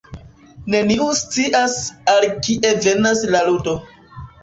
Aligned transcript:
Neniu 0.75 1.09
scias 1.19 1.77
el 2.17 2.29
kie 2.49 2.75
venas 2.89 3.25
La 3.37 3.47
Ludo. 3.53 3.81